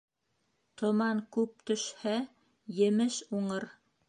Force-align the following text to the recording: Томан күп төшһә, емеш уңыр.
Томан 0.81 1.21
күп 1.37 1.61
төшһә, 1.71 2.17
емеш 2.83 3.21
уңыр. 3.43 3.71